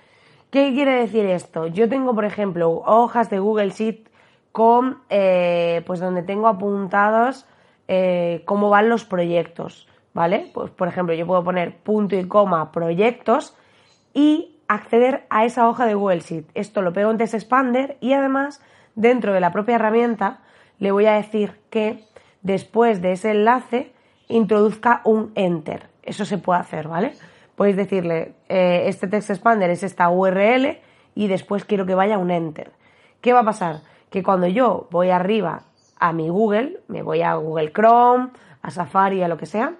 ¿Qué 0.50 0.74
quiere 0.74 0.96
decir 0.96 1.28
esto? 1.28 1.68
Yo 1.68 1.88
tengo, 1.88 2.16
por 2.16 2.26
ejemplo, 2.26 2.82
hojas 2.84 3.30
de 3.30 3.38
Google 3.38 3.70
Sheet 3.70 4.10
con, 4.52 5.04
eh, 5.12 5.84
pues 5.86 6.00
donde 6.00 6.24
tengo 6.24 6.48
apuntados 6.48 7.46
eh, 7.88 8.42
cómo 8.46 8.72
van 8.72 8.90
los 8.90 9.06
proyectos, 9.06 9.88
¿vale? 10.16 10.50
Pues, 10.52 10.72
por 10.72 10.88
ejemplo, 10.88 11.14
yo 11.14 11.28
puedo 11.28 11.44
poner 11.44 11.78
punto 11.78 12.16
y 12.16 12.28
coma 12.28 12.72
proyectos 12.72 13.56
y 14.16 14.55
acceder 14.68 15.26
a 15.30 15.46
esa 15.46 15.68
hoja 15.68 15.86
de 15.86 15.94
Google 15.94 16.20
Sheet. 16.20 16.46
Esto 16.54 16.82
lo 16.82 16.94
pego 16.94 17.12
en 17.12 17.18
Test 17.18 17.34
Expander 17.34 17.98
y 18.02 18.14
además, 18.14 18.62
dentro 18.96 19.34
de 19.34 19.40
la 19.40 19.52
propia 19.52 19.76
herramienta, 19.76 20.40
le 20.80 20.92
voy 20.92 21.06
a 21.06 21.14
decir 21.14 21.60
que 21.70 22.04
después 22.42 23.02
de 23.02 23.14
ese 23.14 23.32
enlace 23.32 23.94
introduzca 24.28 25.02
un 25.04 25.32
enter. 25.36 25.90
Eso 26.04 26.26
se 26.26 26.38
puede 26.38 26.60
hacer, 26.60 26.88
¿vale? 26.88 27.14
Podéis 27.56 27.76
decirle, 27.76 28.34
eh, 28.50 28.84
este 28.88 29.08
text 29.08 29.30
expander 29.30 29.70
es 29.70 29.84
esta 29.84 30.10
URL 30.10 30.80
y 31.16 31.28
después 31.28 31.66
quiero 31.66 31.86
que 31.86 31.96
vaya 31.96 32.18
un 32.18 32.32
enter. 32.32 32.72
¿Qué 33.22 33.34
va 33.34 33.42
a 33.42 33.46
pasar? 33.46 33.82
Que 34.10 34.24
cuando 34.24 34.48
yo 34.48 34.88
voy 34.92 35.10
arriba 35.10 35.64
a 36.00 36.12
mi 36.12 36.30
Google, 36.30 36.82
me 36.88 37.02
voy 37.02 37.22
a 37.22 37.36
Google 37.36 37.72
Chrome, 37.72 38.30
a 38.62 38.72
Safari, 38.72 39.24
a 39.24 39.28
lo 39.28 39.38
que 39.38 39.46
sea, 39.46 39.76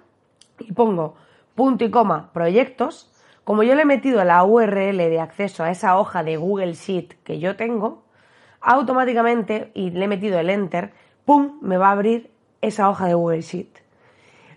y 0.58 0.72
pongo 0.72 1.14
punto 1.54 1.84
y 1.84 1.90
coma 1.90 2.30
proyectos, 2.32 3.10
como 3.46 3.62
yo 3.62 3.76
le 3.76 3.82
he 3.82 3.84
metido 3.86 4.24
la 4.24 4.42
URL 4.42 4.96
de 4.96 5.20
acceso 5.20 5.62
a 5.62 5.70
esa 5.70 5.96
hoja 6.00 6.24
de 6.24 6.36
Google 6.36 6.72
Sheet 6.72 7.14
que 7.22 7.38
yo 7.38 7.54
tengo, 7.54 8.02
automáticamente, 8.60 9.70
y 9.72 9.90
le 9.90 10.06
he 10.06 10.08
metido 10.08 10.40
el 10.40 10.50
enter, 10.50 10.92
¡pum!, 11.24 11.60
me 11.62 11.76
va 11.78 11.90
a 11.90 11.92
abrir 11.92 12.32
esa 12.60 12.90
hoja 12.90 13.06
de 13.06 13.14
Google 13.14 13.42
Sheet. 13.42 13.68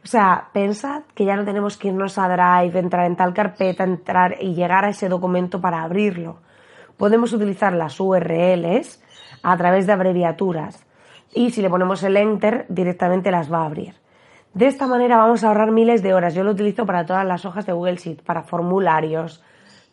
O 0.03 0.07
sea, 0.07 0.49
pensad 0.53 1.03
que 1.13 1.23
ya 1.23 1.35
no 1.35 1.45
tenemos 1.45 1.77
que 1.77 1.89
irnos 1.89 2.17
a 2.17 2.29
Drive, 2.29 2.79
entrar 2.79 3.05
en 3.05 3.15
tal 3.15 3.31
carpeta, 3.35 3.83
entrar 3.83 4.37
y 4.41 4.55
llegar 4.55 4.85
a 4.85 4.89
ese 4.89 5.07
documento 5.07 5.61
para 5.61 5.83
abrirlo. 5.83 6.39
Podemos 6.97 7.31
utilizar 7.31 7.73
las 7.73 7.99
URLs 7.99 9.03
a 9.43 9.55
través 9.55 9.85
de 9.85 9.93
abreviaturas 9.93 10.83
y 11.31 11.51
si 11.51 11.61
le 11.61 11.69
ponemos 11.69 12.01
el 12.01 12.17
Enter 12.17 12.65
directamente 12.69 13.29
las 13.29 13.53
va 13.53 13.61
a 13.61 13.65
abrir. 13.67 13.93
De 14.53 14.67
esta 14.67 14.87
manera 14.87 15.17
vamos 15.17 15.43
a 15.43 15.47
ahorrar 15.47 15.71
miles 15.71 16.01
de 16.01 16.13
horas. 16.13 16.33
Yo 16.33 16.43
lo 16.43 16.51
utilizo 16.51 16.85
para 16.85 17.05
todas 17.05 17.25
las 17.25 17.45
hojas 17.45 17.65
de 17.65 17.73
Google 17.73 17.97
Sheet, 17.97 18.23
para 18.23 18.43
formularios, 18.43 19.43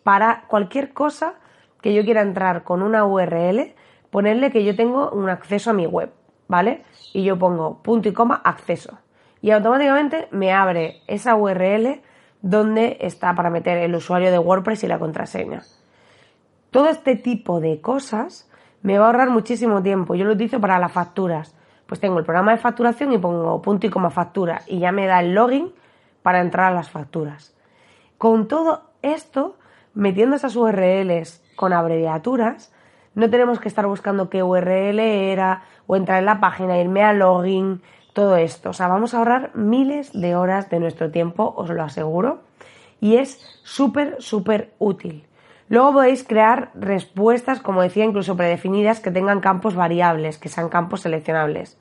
para 0.02 0.44
cualquier 0.48 0.92
cosa 0.92 1.34
que 1.80 1.94
yo 1.94 2.04
quiera 2.04 2.22
entrar 2.22 2.64
con 2.64 2.82
una 2.82 3.04
URL, 3.04 3.74
ponerle 4.10 4.50
que 4.50 4.64
yo 4.64 4.74
tengo 4.74 5.10
un 5.10 5.28
acceso 5.28 5.70
a 5.70 5.72
mi 5.72 5.86
web. 5.86 6.10
¿vale? 6.48 6.84
Y 7.12 7.24
yo 7.24 7.38
pongo 7.38 7.82
punto 7.82 8.08
y 8.08 8.12
coma 8.12 8.40
acceso. 8.44 8.98
Y 9.40 9.50
automáticamente 9.50 10.28
me 10.30 10.52
abre 10.52 11.02
esa 11.06 11.36
URL 11.36 12.00
donde 12.42 12.98
está 13.00 13.34
para 13.34 13.50
meter 13.50 13.78
el 13.78 13.94
usuario 13.94 14.30
de 14.30 14.38
WordPress 14.38 14.84
y 14.84 14.88
la 14.88 14.98
contraseña. 14.98 15.62
Todo 16.70 16.88
este 16.88 17.16
tipo 17.16 17.60
de 17.60 17.80
cosas 17.80 18.50
me 18.82 18.98
va 18.98 19.06
a 19.06 19.08
ahorrar 19.08 19.30
muchísimo 19.30 19.82
tiempo. 19.82 20.14
Yo 20.14 20.24
lo 20.24 20.32
utilizo 20.32 20.60
para 20.60 20.78
las 20.78 20.92
facturas. 20.92 21.55
Pues 21.86 22.00
tengo 22.00 22.18
el 22.18 22.24
programa 22.24 22.52
de 22.52 22.58
facturación 22.58 23.12
y 23.12 23.18
pongo 23.18 23.62
punto 23.62 23.86
y 23.86 23.90
coma 23.90 24.10
factura 24.10 24.62
y 24.66 24.78
ya 24.78 24.92
me 24.92 25.06
da 25.06 25.20
el 25.20 25.34
login 25.34 25.72
para 26.22 26.40
entrar 26.40 26.72
a 26.72 26.74
las 26.74 26.90
facturas. 26.90 27.54
Con 28.18 28.48
todo 28.48 28.90
esto, 29.02 29.56
metiendo 29.94 30.36
esas 30.36 30.56
URLs 30.56 31.42
con 31.54 31.72
abreviaturas, 31.72 32.72
no 33.14 33.30
tenemos 33.30 33.60
que 33.60 33.68
estar 33.68 33.86
buscando 33.86 34.28
qué 34.28 34.42
URL 34.42 34.98
era 35.00 35.62
o 35.86 35.96
entrar 35.96 36.18
en 36.18 36.26
la 36.26 36.40
página, 36.40 36.78
irme 36.78 37.02
a 37.02 37.12
login, 37.12 37.80
todo 38.12 38.36
esto. 38.36 38.70
O 38.70 38.72
sea, 38.72 38.88
vamos 38.88 39.14
a 39.14 39.18
ahorrar 39.18 39.50
miles 39.54 40.12
de 40.12 40.36
horas 40.36 40.70
de 40.70 40.80
nuestro 40.80 41.10
tiempo, 41.10 41.54
os 41.56 41.70
lo 41.70 41.82
aseguro. 41.82 42.40
Y 43.00 43.16
es 43.16 43.40
súper, 43.62 44.16
súper 44.20 44.72
útil. 44.78 45.26
Luego 45.68 45.94
podéis 45.94 46.22
crear 46.22 46.70
respuestas, 46.74 47.60
como 47.60 47.82
decía, 47.82 48.04
incluso 48.04 48.36
predefinidas, 48.36 49.00
que 49.00 49.10
tengan 49.10 49.40
campos 49.40 49.74
variables, 49.74 50.38
que 50.38 50.48
sean 50.48 50.68
campos 50.68 51.00
seleccionables. 51.00 51.78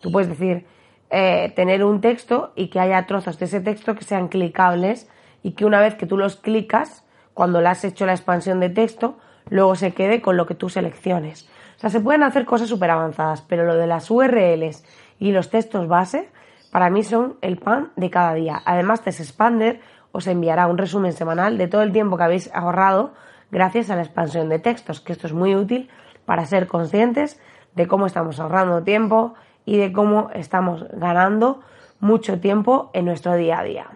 Tú 0.00 0.10
puedes 0.10 0.28
decir, 0.28 0.66
eh, 1.10 1.52
tener 1.54 1.84
un 1.84 2.00
texto 2.00 2.52
y 2.56 2.68
que 2.68 2.80
haya 2.80 3.06
trozos 3.06 3.38
de 3.38 3.46
ese 3.46 3.60
texto 3.60 3.94
que 3.94 4.04
sean 4.04 4.28
clicables 4.28 5.08
y 5.42 5.52
que 5.52 5.64
una 5.64 5.80
vez 5.80 5.94
que 5.94 6.06
tú 6.06 6.16
los 6.16 6.36
clicas, 6.36 7.04
cuando 7.32 7.60
le 7.60 7.68
has 7.68 7.84
hecho 7.84 8.06
la 8.06 8.12
expansión 8.12 8.58
de 8.58 8.70
texto, 8.70 9.18
luego 9.48 9.76
se 9.76 9.92
quede 9.92 10.20
con 10.20 10.36
lo 10.36 10.46
que 10.46 10.54
tú 10.54 10.68
selecciones. 10.68 11.48
O 11.76 11.80
sea, 11.80 11.90
se 11.90 12.00
pueden 12.00 12.24
hacer 12.24 12.44
cosas 12.44 12.68
súper 12.68 12.90
avanzadas, 12.90 13.42
pero 13.42 13.64
lo 13.64 13.76
de 13.76 13.86
las 13.86 14.10
URLs 14.10 14.84
y 15.20 15.30
los 15.30 15.48
textos 15.48 15.86
base 15.86 16.28
para 16.72 16.90
mí 16.90 17.02
son 17.04 17.36
el 17.40 17.56
pan 17.56 17.92
de 17.96 18.10
cada 18.10 18.34
día. 18.34 18.60
Además, 18.64 19.02
Expander 19.06 19.80
os 20.12 20.26
enviará 20.26 20.66
un 20.66 20.78
resumen 20.78 21.12
semanal 21.12 21.58
de 21.58 21.68
todo 21.68 21.82
el 21.82 21.92
tiempo 21.92 22.16
que 22.16 22.24
habéis 22.24 22.50
ahorrado 22.54 23.12
gracias 23.50 23.90
a 23.90 23.96
la 23.96 24.02
expansión 24.02 24.48
de 24.48 24.58
textos, 24.58 25.00
que 25.00 25.12
esto 25.12 25.26
es 25.26 25.32
muy 25.32 25.54
útil 25.54 25.88
para 26.24 26.44
ser 26.46 26.66
conscientes 26.66 27.40
de 27.74 27.86
cómo 27.86 28.06
estamos 28.06 28.40
ahorrando 28.40 28.82
tiempo 28.82 29.34
y 29.64 29.78
de 29.78 29.92
cómo 29.92 30.30
estamos 30.34 30.86
ganando 30.92 31.60
mucho 32.00 32.40
tiempo 32.40 32.90
en 32.92 33.04
nuestro 33.04 33.34
día 33.36 33.58
a 33.58 33.64
día. 33.64 33.86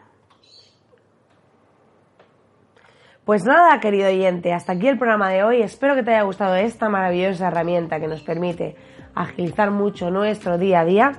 Pues 3.25 3.45
nada, 3.45 3.79
querido 3.79 4.09
oyente, 4.09 4.53
hasta 4.53 4.73
aquí 4.73 4.89
el 4.89 4.99
programa 4.99 5.31
de 5.31 5.45
hoy. 5.45 5.63
Espero 5.63 5.95
que 5.95 6.03
te 6.03 6.11
haya 6.11 6.23
gustado 6.23 6.57
esta 6.57 6.89
maravillosa 6.89 7.49
herramienta 7.49 8.01
que 8.01 8.09
nos 8.09 8.23
permite 8.23 8.77
agilizar 9.15 9.71
mucho 9.71 10.11
nuestro 10.11 10.59
día 10.59 10.81
a 10.81 10.85
día. 10.85 11.13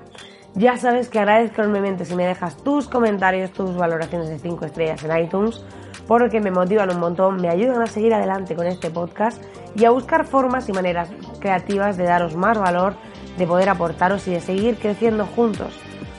Ya 0.56 0.78
sabes 0.78 1.10
que 1.10 1.18
agradezco 1.18 1.62
enormemente 1.62 2.06
si 2.06 2.16
me 2.16 2.28
dejas 2.28 2.58
tus 2.58 2.88
comentarios, 2.88 3.52
tus 3.52 3.76
valoraciones 3.76 4.30
de 4.30 4.38
5 4.38 4.66
estrellas 4.66 5.04
en 5.04 5.18
iTunes, 5.18 5.64
porque 6.08 6.40
me 6.42 6.52
motivan 6.52 6.92
un 6.92 7.00
montón, 7.00 7.42
me 7.42 7.50
ayudan 7.50 7.82
a 7.82 7.88
seguir 7.88 8.14
adelante 8.14 8.56
con 8.56 8.68
este 8.68 8.92
podcast 8.92 9.44
y 9.76 9.86
a 9.86 9.90
buscar 9.90 10.26
formas 10.26 10.70
y 10.70 10.74
maneras 10.74 11.10
creativas 11.40 11.98
de 11.98 12.04
daros 12.04 12.36
más 12.36 12.60
valor, 12.60 12.94
de 13.38 13.48
poder 13.48 13.68
aportaros 13.70 14.28
y 14.28 14.32
de 14.32 14.42
seguir 14.42 14.76
creciendo 14.76 15.26
juntos, 15.26 15.74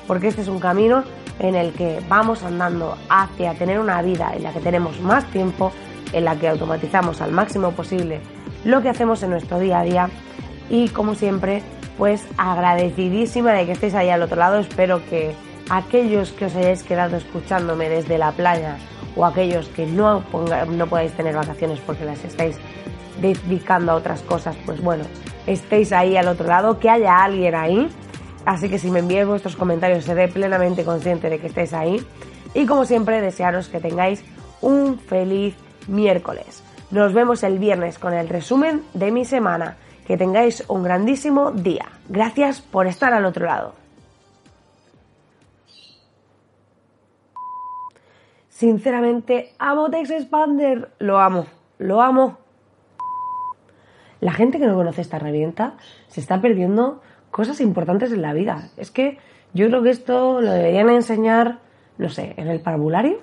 porque 0.08 0.28
este 0.28 0.42
es 0.42 0.48
un 0.48 0.58
camino 0.58 1.04
en 1.38 1.54
el 1.54 1.72
que 1.72 2.00
vamos 2.08 2.42
andando 2.42 2.96
hacia 3.08 3.54
tener 3.54 3.78
una 3.78 4.02
vida 4.02 4.32
en 4.34 4.42
la 4.42 4.52
que 4.52 4.60
tenemos 4.60 5.00
más 5.00 5.24
tiempo, 5.30 5.70
en 6.12 6.24
la 6.24 6.34
que 6.34 6.48
automatizamos 6.48 7.20
al 7.20 7.30
máximo 7.30 7.70
posible 7.70 8.20
lo 8.64 8.82
que 8.82 8.88
hacemos 8.88 9.22
en 9.22 9.30
nuestro 9.30 9.60
día 9.60 9.80
a 9.80 9.84
día 9.84 10.08
y 10.70 10.88
como 10.88 11.14
siempre 11.14 11.62
pues 11.98 12.26
agradecidísima 12.36 13.52
de 13.52 13.66
que 13.66 13.72
estéis 13.72 13.94
ahí 13.94 14.10
al 14.10 14.22
otro 14.22 14.36
lado, 14.36 14.58
espero 14.58 15.04
que 15.08 15.34
aquellos 15.70 16.32
que 16.32 16.46
os 16.46 16.56
hayáis 16.56 16.82
quedado 16.82 17.16
escuchándome 17.16 17.88
desde 17.88 18.18
la 18.18 18.32
playa 18.32 18.76
o 19.16 19.24
aquellos 19.24 19.68
que 19.68 19.86
no, 19.86 20.24
no 20.70 20.86
podáis 20.86 21.12
tener 21.12 21.34
vacaciones 21.34 21.80
porque 21.80 22.04
las 22.04 22.24
estáis 22.24 22.56
dedicando 23.20 23.92
a 23.92 23.94
otras 23.94 24.22
cosas, 24.22 24.56
pues 24.66 24.82
bueno, 24.82 25.04
estéis 25.46 25.92
ahí 25.92 26.16
al 26.16 26.28
otro 26.28 26.48
lado, 26.48 26.78
que 26.80 26.90
haya 26.90 27.22
alguien 27.22 27.54
ahí 27.54 27.88
Así 28.44 28.68
que 28.68 28.78
si 28.78 28.90
me 28.90 28.98
enviáis 28.98 29.26
vuestros 29.26 29.56
comentarios 29.56 30.04
seré 30.04 30.28
plenamente 30.28 30.84
consciente 30.84 31.30
de 31.30 31.38
que 31.38 31.46
estéis 31.46 31.72
ahí. 31.72 32.04
Y 32.52 32.66
como 32.66 32.84
siempre, 32.84 33.20
desearos 33.20 33.68
que 33.68 33.80
tengáis 33.80 34.22
un 34.60 34.98
feliz 34.98 35.54
miércoles. 35.88 36.62
Nos 36.90 37.12
vemos 37.14 37.42
el 37.42 37.58
viernes 37.58 37.98
con 37.98 38.12
el 38.12 38.28
resumen 38.28 38.82
de 38.92 39.10
mi 39.10 39.24
semana. 39.24 39.76
Que 40.06 40.16
tengáis 40.16 40.64
un 40.68 40.82
grandísimo 40.82 41.50
día. 41.50 41.86
Gracias 42.08 42.60
por 42.60 42.86
estar 42.86 43.12
al 43.12 43.24
otro 43.24 43.46
lado. 43.46 43.74
Sinceramente, 48.48 49.52
amo 49.58 49.90
Tex 49.90 50.10
Expander. 50.10 50.90
Lo 50.98 51.18
amo, 51.18 51.46
lo 51.78 52.00
amo. 52.00 52.38
La 54.20 54.32
gente 54.32 54.58
que 54.58 54.66
no 54.66 54.76
conoce 54.76 55.00
esta 55.00 55.16
herramienta 55.16 55.74
se 56.08 56.20
está 56.20 56.40
perdiendo 56.40 57.02
cosas 57.30 57.60
importantes 57.60 58.12
en 58.12 58.22
la 58.22 58.32
vida. 58.32 58.70
Es 58.76 58.90
que 58.90 59.18
yo 59.54 59.66
creo 59.66 59.82
que 59.82 59.90
esto 59.90 60.40
lo 60.40 60.50
deberían 60.50 60.88
enseñar, 60.88 61.58
no 61.98 62.08
sé, 62.08 62.34
en 62.36 62.48
el 62.48 62.60
parvulario. 62.60 63.18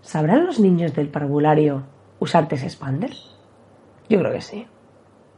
¿Sabrán 0.00 0.46
los 0.46 0.60
niños 0.60 0.94
del 0.94 1.08
parvulario 1.08 1.82
usar 2.20 2.48
Test 2.48 2.64
Expander? 2.64 3.10
Yo 4.08 4.18
creo 4.18 4.32
que 4.32 4.40
sí. 4.40 4.66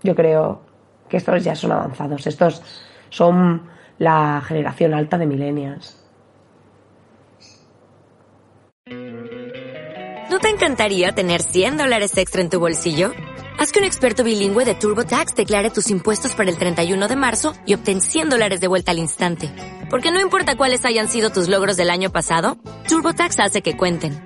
Yo 0.02 0.14
creo 0.14 0.62
que 1.08 1.16
estos 1.16 1.44
ya 1.44 1.54
son 1.54 1.72
avanzados. 1.72 2.26
Estos 2.26 2.62
son 3.10 3.68
la 3.98 4.42
generación 4.46 4.94
alta 4.94 5.18
de 5.18 5.26
millennials. 5.26 6.02
¿No 10.30 10.38
te 10.40 10.50
encantaría 10.50 11.12
tener 11.12 11.42
100 11.42 11.76
dólares 11.78 12.16
extra 12.18 12.42
en 12.42 12.50
tu 12.50 12.60
bolsillo? 12.60 13.12
Haz 13.58 13.72
que 13.72 13.78
un 13.78 13.86
experto 13.86 14.22
bilingüe 14.22 14.66
de 14.66 14.74
TurboTax 14.74 15.34
declare 15.34 15.70
tus 15.70 15.88
impuestos 15.88 16.34
para 16.34 16.50
el 16.50 16.58
31 16.58 17.08
de 17.08 17.16
marzo 17.16 17.54
y 17.64 17.74
obtén 17.74 18.02
100 18.02 18.28
dólares 18.28 18.60
de 18.60 18.68
vuelta 18.68 18.90
al 18.90 18.98
instante. 18.98 19.50
Porque 19.88 20.10
no 20.10 20.20
importa 20.20 20.56
cuáles 20.56 20.84
hayan 20.84 21.08
sido 21.08 21.30
tus 21.30 21.48
logros 21.48 21.76
del 21.76 21.88
año 21.88 22.10
pasado, 22.10 22.58
TurboTax 22.88 23.40
hace 23.40 23.62
que 23.62 23.76
cuenten. 23.76 24.25